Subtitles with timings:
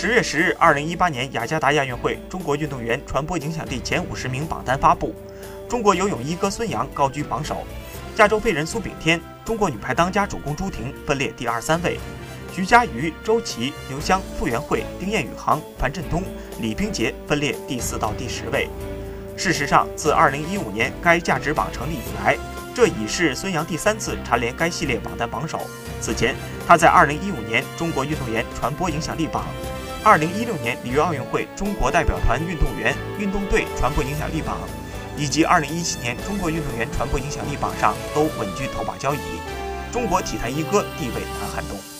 [0.00, 5.14] 十月十日，二零一八年雅加达亚运会中国运动员传播影响力前五十名榜单发布，
[5.68, 7.66] 中国游泳一哥孙杨高居榜首，
[8.16, 12.00] 亚洲飞人苏炳添、中国女排当家主攻朱婷分列第二三位，
[12.50, 16.22] 徐嘉余、周琦、刘湘、傅园慧、丁彦雨航、樊振东、
[16.62, 18.70] 李冰洁分列第四到第十位。
[19.36, 22.38] 事实上，自二零一五年该价值榜成立以来，
[22.74, 25.60] 这已是孙杨第三次蝉联该系列榜单榜首。
[26.00, 26.34] 此前，
[26.66, 29.44] 他在二零一五年中国运动员传播影响力榜、
[30.02, 34.56] 二零一六年里约奥运会中国代表团运动员运动队传播影响力榜，
[35.14, 39.18] 以及二零一七年中国运动员传播影响力榜上都稳居头把交椅。
[39.92, 41.99] 中国体坛一哥地位难撼动。